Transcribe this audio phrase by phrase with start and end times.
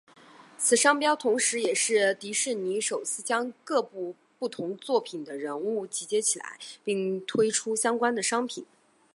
[0.57, 8.65] 此商标同时也是迪士尼首次将各部不同作品的人物集结起来并推出相关的商品。